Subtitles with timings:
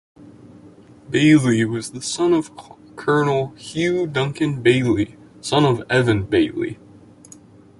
[1.11, 2.49] Baillie was the son of
[2.95, 6.79] Colonel Hugh Duncan Baillie, son of Evan Baillie.